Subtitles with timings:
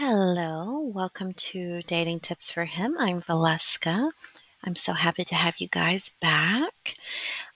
[0.00, 2.94] Hello, welcome to Dating Tips for Him.
[3.00, 4.12] I'm Valeska.
[4.62, 6.94] I'm so happy to have you guys back.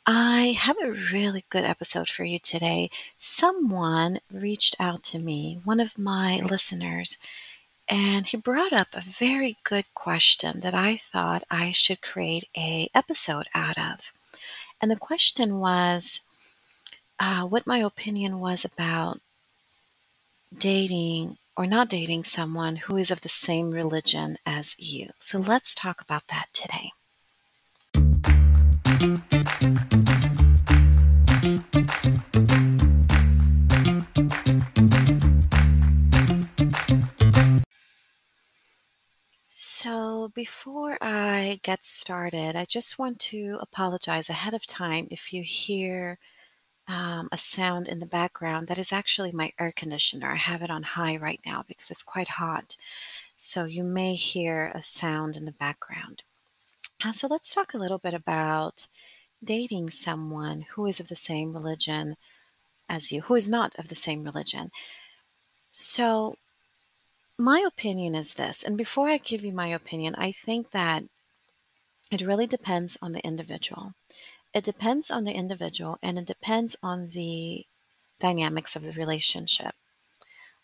[0.09, 2.91] I have a really good episode for you today.
[3.21, 7.17] Someone reached out to me, one of my listeners,
[7.89, 12.89] and he brought up a very good question that I thought I should create a
[12.93, 14.11] episode out of.
[14.81, 16.23] And the question was
[17.21, 19.21] uh, what my opinion was about
[20.59, 25.11] dating or not dating someone who is of the same religion as you.
[25.19, 26.93] So let's talk about that today.
[39.55, 45.43] So, before I get started, I just want to apologize ahead of time if you
[45.43, 46.19] hear
[46.93, 48.69] um, a sound in the background.
[48.69, 50.31] That is actually my air conditioner.
[50.31, 52.77] I have it on high right now because it's quite hot.
[53.35, 56.23] So, you may hear a sound in the background.
[57.03, 58.87] Uh, so, let's talk a little bit about
[59.43, 62.17] dating someone who is of the same religion
[62.89, 64.71] as you, who is not of the same religion.
[65.71, 66.37] So,
[67.39, 71.05] my opinion is this, and before I give you my opinion, I think that
[72.11, 73.95] it really depends on the individual.
[74.55, 77.67] It depends on the individual and it depends on the
[78.19, 79.75] dynamics of the relationship.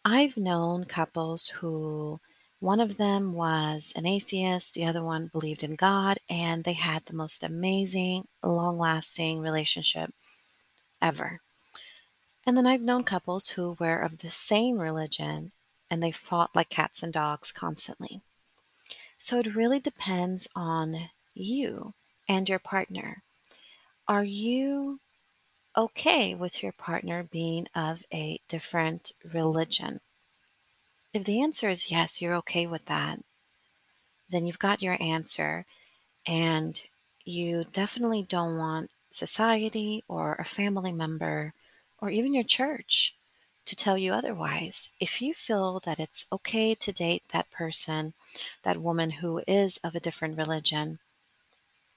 [0.05, 2.20] I've known couples who
[2.61, 7.05] one of them was an atheist, the other one believed in God, and they had
[7.05, 10.12] the most amazing, long lasting relationship
[11.00, 11.41] ever.
[12.44, 15.53] And then I've known couples who were of the same religion
[15.91, 18.22] and they fought like cats and dogs constantly.
[19.16, 21.94] So it really depends on you
[22.28, 23.22] and your partner.
[24.09, 25.01] Are you
[25.77, 30.00] okay with your partner being of a different religion?
[31.12, 33.23] If the answer is yes, you're okay with that,
[34.31, 35.67] then you've got your answer.
[36.27, 36.83] And
[37.27, 41.53] you definitely don't want society or a family member
[41.99, 43.15] or even your church
[43.66, 44.93] to tell you otherwise.
[45.00, 48.15] If you feel that it's okay to date that person,
[48.62, 50.99] that woman who is of a different religion,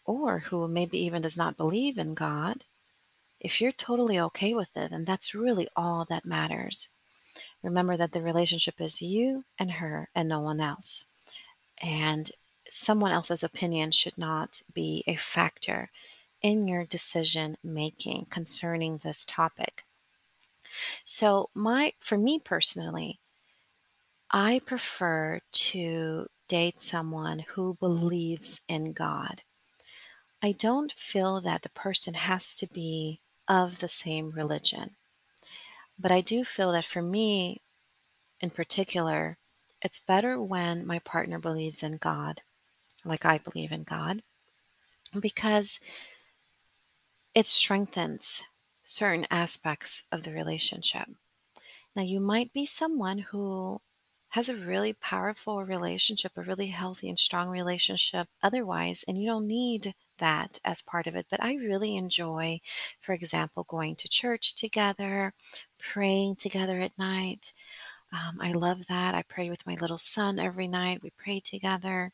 [0.05, 2.65] or who maybe even does not believe in God,
[3.39, 6.89] if you're totally okay with it, and that's really all that matters.
[7.63, 11.05] Remember that the relationship is you and her and no one else.
[11.81, 12.31] And
[12.69, 15.89] someone else's opinion should not be a factor
[16.41, 19.83] in your decision making concerning this topic.
[21.05, 23.19] So, my for me personally,
[24.31, 29.41] I prefer to date someone who believes in God.
[30.43, 34.95] I don't feel that the person has to be of the same religion.
[35.99, 37.61] But I do feel that for me
[38.39, 39.37] in particular,
[39.81, 42.41] it's better when my partner believes in God,
[43.05, 44.23] like I believe in God,
[45.19, 45.79] because
[47.35, 48.43] it strengthens
[48.83, 51.07] certain aspects of the relationship.
[51.95, 53.81] Now, you might be someone who
[54.29, 59.47] has a really powerful relationship, a really healthy and strong relationship otherwise, and you don't
[59.47, 61.25] need that as part of it.
[61.29, 62.61] But I really enjoy,
[63.01, 65.33] for example, going to church together,
[65.77, 67.53] praying together at night.
[68.13, 69.15] Um, I love that.
[69.15, 71.03] I pray with my little son every night.
[71.03, 72.11] We pray together.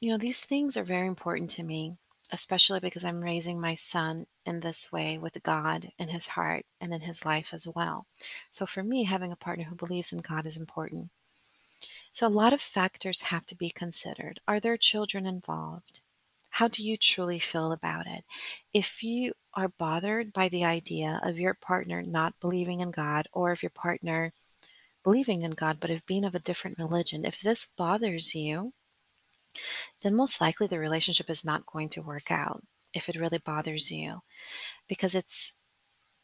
[0.00, 1.96] You know, these things are very important to me
[2.32, 6.92] especially because I'm raising my son in this way with God in his heart and
[6.92, 8.06] in his life as well.
[8.50, 11.10] So for me, having a partner who believes in God is important.
[12.10, 14.40] So a lot of factors have to be considered.
[14.48, 16.00] Are there children involved?
[16.56, 18.24] How do you truly feel about it?
[18.72, 23.52] If you are bothered by the idea of your partner not believing in God, or
[23.52, 24.32] if your partner
[25.04, 28.72] believing in God but of being of a different religion, if this bothers you,
[30.00, 32.62] then most likely the relationship is not going to work out
[32.94, 34.22] if it really bothers you
[34.88, 35.58] because it's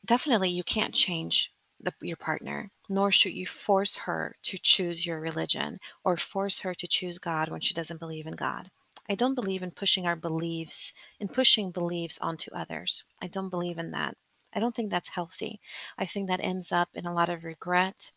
[0.07, 5.21] definitely you can't change the, your partner nor should you force her to choose your
[5.21, 8.71] religion or force her to choose god when she doesn't believe in god
[9.09, 13.05] i don't believe in pushing our beliefs in pushing beliefs onto others.
[13.23, 14.17] I don't believe in that.
[14.53, 15.61] I don't think that's healthy.
[15.97, 18.11] I think that ends up in a lot of regret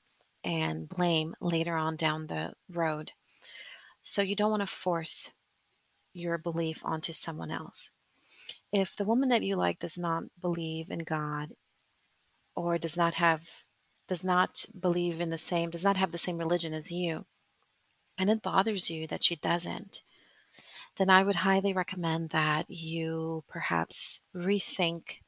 [0.43, 3.11] and blame later on down the road.
[4.01, 5.31] So you don't want to force
[6.13, 7.91] your belief onto someone else.
[8.71, 11.53] If the woman that you like does not believe in God
[12.55, 13.47] or does not have
[14.07, 17.25] does not believe in the same does not have the same religion as you
[18.19, 20.01] and it bothers you that she doesn't
[20.97, 25.19] then I would highly recommend that you perhaps rethink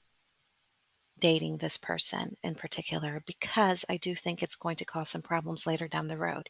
[1.19, 5.65] dating this person in particular because I do think it's going to cause some problems
[5.65, 6.49] later down the road.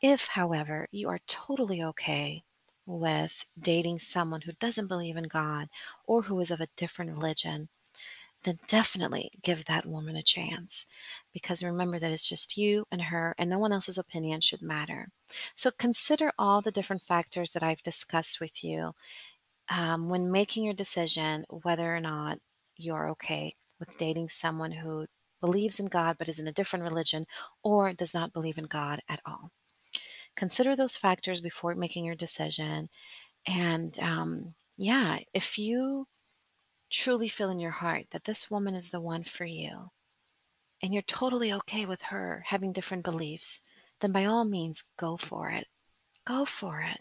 [0.00, 2.42] If, however, you are totally okay
[2.86, 5.68] with dating someone who doesn't believe in God
[6.06, 7.68] or who is of a different religion,
[8.42, 10.86] then definitely give that woman a chance.
[11.32, 15.08] Because remember that it's just you and her, and no one else's opinion should matter.
[15.54, 18.94] So consider all the different factors that I've discussed with you
[19.68, 22.38] um, when making your decision whether or not
[22.76, 25.06] you're okay with dating someone who
[25.40, 27.26] believes in God but is in a different religion
[27.62, 29.50] or does not believe in God at all.
[30.36, 32.88] Consider those factors before making your decision.
[33.46, 36.06] And um, yeah, if you
[36.90, 39.90] truly feel in your heart that this woman is the one for you
[40.82, 43.60] and you're totally okay with her having different beliefs,
[44.00, 45.66] then by all means, go for it.
[46.24, 47.00] Go for it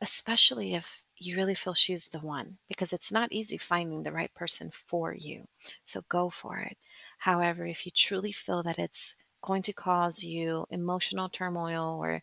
[0.00, 4.32] especially if you really feel she's the one, because it's not easy finding the right
[4.34, 5.46] person for you.
[5.84, 6.76] So go for it.
[7.18, 12.22] However, if you truly feel that it's going to cause you emotional turmoil or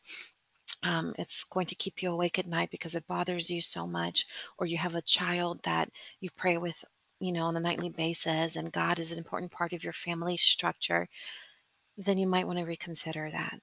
[0.84, 4.26] um, it's going to keep you awake at night because it bothers you so much,
[4.58, 6.84] or you have a child that you pray with,
[7.20, 10.38] you know, on a nightly basis, and God is an important part of your family
[10.38, 11.08] structure,
[11.98, 13.60] then you might want to reconsider that.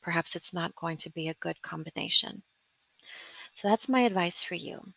[0.00, 2.42] Perhaps it's not going to be a good combination.
[3.54, 4.92] So that's my advice for you.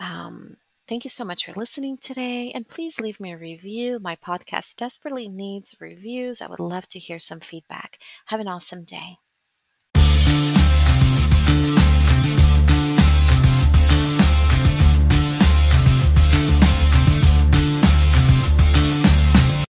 [0.00, 0.56] Um,
[0.88, 2.50] thank you so much for listening today.
[2.54, 3.98] And please leave me a review.
[3.98, 6.40] My podcast desperately needs reviews.
[6.40, 7.98] I would love to hear some feedback.
[8.26, 9.18] Have an awesome day.